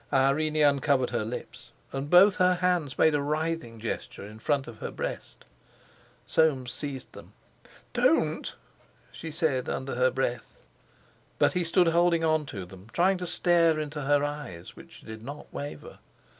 [0.11, 4.79] Irene uncovered her lips, and both her hands made a writhing gesture in front of
[4.79, 5.45] her breast.
[6.25, 7.33] Soames seized them.
[7.93, 8.55] "Don't!"
[9.11, 10.63] she said under her breath.
[11.37, 15.23] But he stood holding on to them, trying to stare into her eyes which did
[15.23, 15.99] not waver.